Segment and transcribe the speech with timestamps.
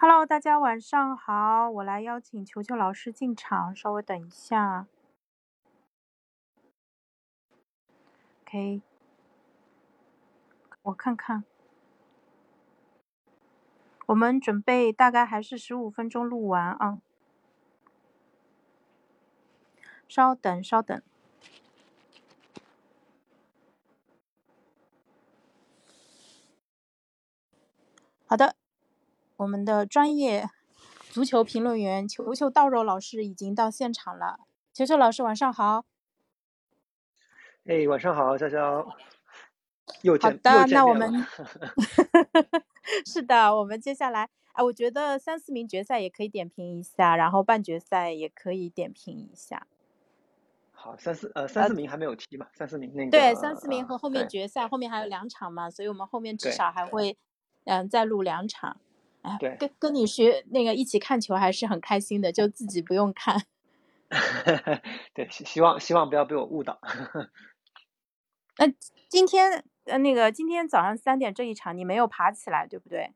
[0.00, 4.86] Hello，大家晚上好，我来邀请球球老师进场，稍微等一下。
[8.44, 8.80] OK，
[10.82, 11.42] 我看看，
[14.06, 17.00] 我们准备大概还是十五分钟录完啊，
[20.06, 21.02] 稍等，稍等。
[28.28, 28.54] 好的，
[29.38, 30.50] 我们的专业
[31.10, 34.40] 足球评论员球球道肉老师已经到现场了。
[34.74, 35.84] 球球老师，晚上好。
[37.64, 38.84] 哎，晚上好，潇潇。
[40.02, 41.24] 又好的，那我们
[43.06, 49.68] 是的，我们接下来，哎，我觉得三四名决赛也可以点评一下，然后半决赛也可以点评一下。
[50.72, 52.48] 好，三四呃三四名还没有踢嘛？
[52.54, 57.16] 三四名那个对，三四名和后面决赛，后面还有两场嘛，所以我们后面至少还会。
[57.64, 58.80] 嗯，再录两场，
[59.40, 63.42] 哎，跟跟你学那个一起看球还是很开心的，就自己不用看。
[65.14, 66.80] 对，希望希望不要被我误导。
[68.58, 68.66] 那
[69.08, 73.12] 今天呃那个今天早上三点这一场你没有爬起来对不对？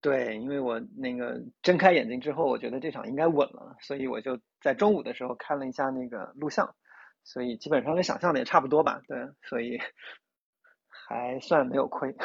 [0.00, 6.74] 对，因为我那个睁开眼睛之后，我觉得这场应该稳了，所以我就在中午的时候看了一下那个录像，
[7.22, 9.02] 所以基本上跟想象的也差不多吧。
[9.06, 9.78] 对，所以
[10.88, 12.16] 还算没有亏。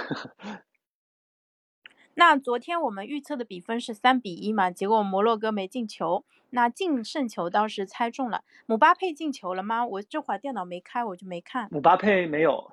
[2.17, 4.71] 那昨天我们预测的比分是三比一嘛？
[4.71, 8.43] 结果摩洛哥没进球，那净胜球倒是猜中了。
[8.65, 9.85] 姆巴佩进球了吗？
[9.85, 11.67] 我这会儿电脑没开，我就没看。
[11.71, 12.71] 姆巴佩没有，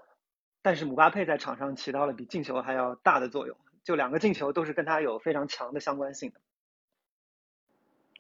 [0.62, 6.40] 但是姆巴佩在场上起到了比进球还要大的作用，就两个进球都是跟他有非常强的相关性的。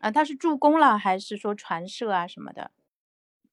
[0.00, 2.72] 啊，他是助攻了还是说传射啊什么的？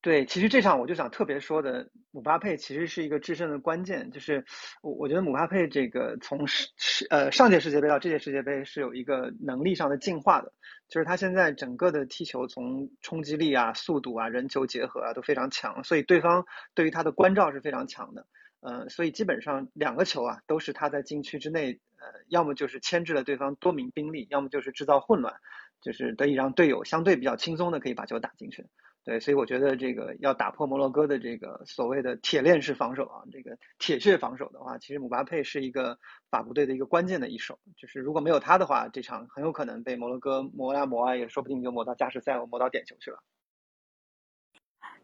[0.02, 4.12] 对，其实这场我就想特别说的，姆巴佩其实是一个制胜的关键。
[4.12, 4.46] 就是
[4.82, 10.54] 我我觉得姆巴佩这个从世世呃上届世界杯到这届世界杯是有一个能力上的进化的，
[10.88, 18.26] 就是他现在整个的踢球从冲击力啊、速度啊、人球结合啊都非常强，所以对方对于他的关照是非常强的。
[18.62, 25.36] 呃，所以基本上两个球啊都是他在禁区之内，呃，要么就是牵制了对方多名兵力，要么就是制造混乱，
[25.82, 28.66] 就是得以让队友相对比较轻松的可以把球打进去。
[29.06, 35.98] 对，所以我觉得这个要打破摩洛哥的这个所谓的铁链式防守啊，这个铁血防守的话，其实姆巴佩是一个
[36.30, 37.58] 法国队的一个关键的一手。
[37.78, 43.24] 就是如果没有他的话，这场很有可能被摩洛哥磨啊磨啊，也说不定就磨到加时赛或磨到点球去了。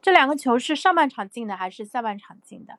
[0.01, 2.77] 这两个球是上半场进的还是下半场进的？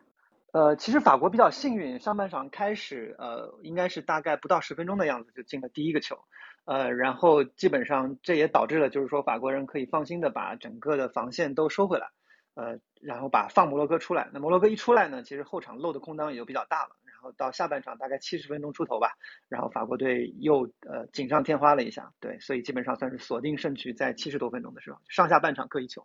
[0.53, 6.19] 呃，其实法国比较幸运，上半场开始，呃，应该是大概不到十分钟的样子就进了第一个球。
[6.65, 12.09] 呃，然后基本上这也导致了，就是说法国人可以放心的把整个的防线都收回来，
[12.55, 14.29] 呃，然后把放摩洛哥出来。
[14.33, 16.97] 那摩洛哥一出来呢，其实后场漏的空当也就比较大了。
[17.05, 19.17] 然后到下半场大概七十分钟出头吧，
[19.49, 26.05] 然后法国队又呃锦上添花了一下，对，所以基本上算是锁定胜局在七十多分钟的时候，上下半场各一球。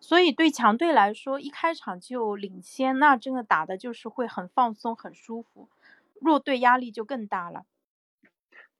[0.00, 5.68] 所以对强队来说，一开场就领先，那真的打的就是会很放松、很舒服；
[6.20, 7.64] 弱队压力就更大了。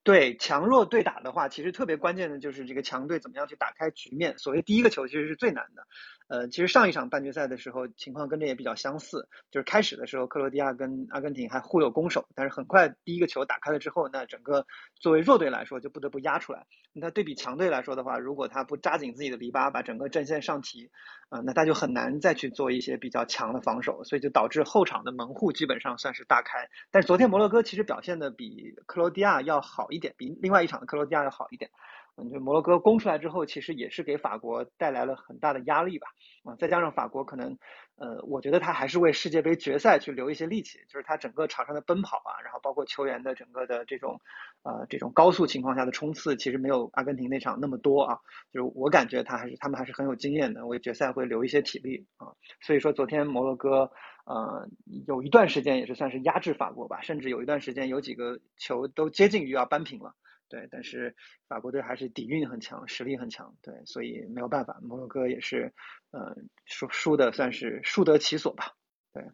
[0.05, 4.37] 对强弱对打的话，其实特别关键的就是这个强队怎么样去打开局面。
[4.37, 5.87] 所谓第一个球其实是最难的。
[6.32, 16.65] 呃，其实上一场半决赛的时候情况跟这也比较相似，就是开始的时候克罗地亚跟阿根廷还互有攻守，但是很快第一个球打开了之后，那整个作为弱队来说就不得不压出来。
[16.94, 20.91] 那对比强队来说的话，如果他不扎紧自己的篱笆，把整个阵线上提，
[21.28, 26.66] 啊，那他就很难再去做一些比较强的防守，所以就导致后场的门户基本上算是大开。
[26.91, 31.71] 但是昨天摩洛哥其实表现的比克罗地亚要好一点，比另外一场的克罗地亚要好一点。
[32.17, 36.09] 嗯，就摩洛哥攻出来之后，其实也是给法国带来了很大的压力吧。
[36.45, 37.56] 啊，再加上法国可能，
[37.97, 44.21] 呃，我觉得他还是为世界杯决赛去留一些力气，就是他整个场上的奔跑啊，然后包括球员的整个的这种，
[44.62, 48.19] 呃，这种高速情况下的冲刺，其实没有阿根廷那场那么多啊。
[48.53, 52.28] 就是我感觉他还是他们还是很有经验的，为决赛会留一些体力啊。
[52.61, 53.91] 所以说昨天摩洛哥，
[54.27, 54.69] 呃，
[55.06, 60.15] 有一段时间也是算是压制法国吧，甚至有一段时间有几个球都接近于要扳平了。
[60.53, 61.16] 对，但是
[61.49, 65.72] 法国队还是底蕴很强，实力很强，对，所以没有办法，摩洛哥也是，
[66.10, 68.75] 呃，输输的算是输得其所吧，
[69.15, 69.25] 对。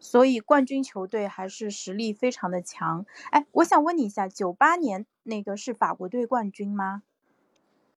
[0.00, 3.06] 所以冠军球队还是实力非常的强。
[3.30, 7.04] 哎，我想问你一下，九八年那个是法国队冠军吗？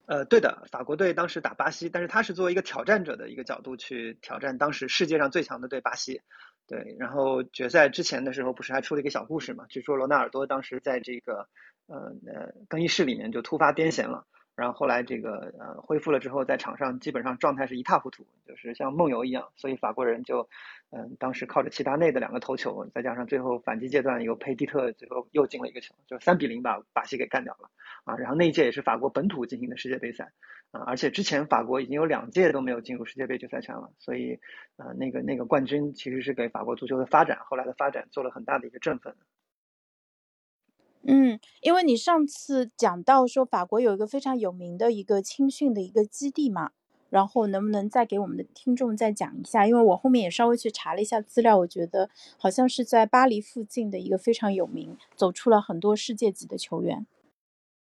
[0.06, 6.22] 呃，对的，法国队当时打巴西，但是他是作为一个挑战者的一个角度去挑战当时世界上最强的队巴西。
[6.68, 9.66] 对，然后决赛之前的时候不是还出了一个小故事嘛？
[9.68, 11.48] 据说罗纳尔多当时在这个。
[11.86, 19.48] 呃呃，更衣室里面就突发癫痫了，然后后来这个呃恢复了之后，在场上基本上状态是一塌糊涂，就是像梦游一样。
[19.56, 20.48] 所以法国人就
[20.90, 27.70] 嗯当时靠着齐达内的两个头球，再加上最后反击阶段有佩蒂特最后又进了一个球，就三比零把巴西给干掉了
[28.04, 28.16] 啊。
[28.16, 30.32] 然后那一届也是法国本土进行的世界杯赛
[30.72, 34.40] 啊，而且之前法国已经有两届都没有进入世界杯决赛圈了，所以
[34.76, 39.14] 呃那个那个冠军其实是给法国足球的发展后来的发展做了很大的一个振奋。
[41.08, 46.72] 嗯，因为你上次讲到说法国有一个非常有名的一个青训的一个基地嘛，
[47.10, 49.68] 然后能不能再给我们的听众再讲一下？
[49.68, 57.06] 因为我后面也稍微去查了一下资料，我觉得好像是在巴黎附近的一个非常有名，走出了很多世界级的球员。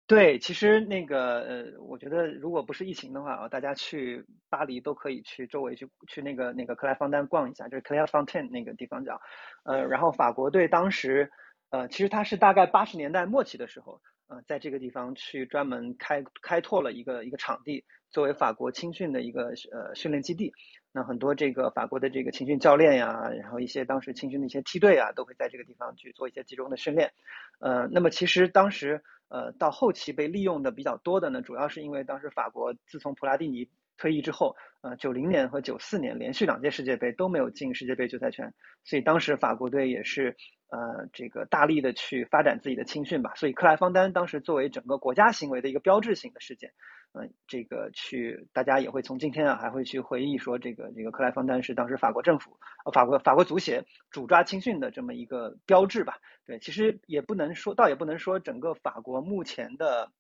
[0.07, 9.21] 对，其实那个呃，我觉得如果不是疫情的话啊，大家去巴黎都可以去周围去去那个那个克莱方丹逛一下，就是克莱方丹那个地方叫，
[9.65, 11.33] 呃，然后法国队当时。
[11.71, 20.53] 呃，其实他是大概八十年代末期的时候，呃，在这个地方去专门开开拓了一个一个场地，作为法国青训的一个呃训练基地。
[20.93, 27.13] 那很多这个法国的这个青训教练呀，然后一些当时青训的一些梯队啊，都会在这个地方去做一些集中的训练。
[27.61, 33.69] 呃，那么其实当时呃到后期被利用的比较多的呢，主要是因为当时法国自从普拉蒂尼
[33.99, 38.55] 退役之后，呃，九零年和九四年连续两届世界杯都没有进世界杯决赛圈，
[38.85, 40.35] 所以当时法国队也是。
[40.71, 46.75] 呃，这个大力的去发展自己的青训吧，所以克莱方丹当时作为整个国家行为的一个标志性的事件，
[47.13, 52.59] 嗯，这个去大家也会从今天啊还会去回忆说，这个这个克莱方丹是当时法国政府、
[52.93, 56.19] 法国法国足协主抓青训的这么一个标志吧。
[56.45, 60.13] 对，其实也不能说，倒也不能说整个法国目前的，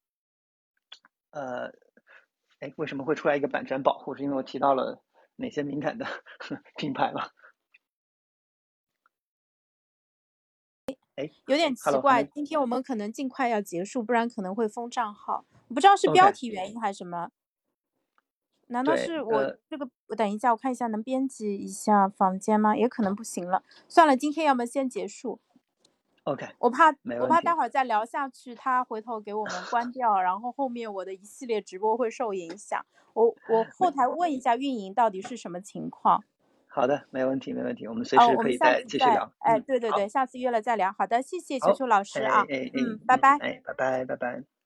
[1.31, 1.73] 呃，
[2.61, 4.15] 哎，为什么会出来一个版权保护？
[4.17, 5.03] 是因为我提到了
[5.37, 6.07] 哪些敏感的
[6.79, 7.13] 品牌
[11.27, 11.33] 吗？
[11.47, 15.45] 有点奇怪，今天我们可能尽快要结束，不然可能会封账号。
[15.69, 17.31] 我不知道是标题原因还是什么？
[18.69, 19.89] 难道是我这个？
[20.09, 22.77] 我等一下，我看一下能编辑一下房间吗？
[22.77, 23.63] 也可能不行了。
[23.89, 25.41] 算了，今天要么先结束。
[26.25, 32.85] OK，我怕我怕待会儿再聊下去，他回头给我们关掉，然后后面我的一系列直播会受影响。
[33.15, 36.23] 我我后台问一下运营到底是什么情况。
[36.69, 39.33] 好的，没问题，没问题，我们随时可以再继续聊。
[39.41, 40.95] 哎，对对对，下次约了再聊。
[40.97, 42.45] 好的，谢谢球球老师啊，
[42.75, 44.58] 嗯，拜拜，哎，拜拜，拜拜。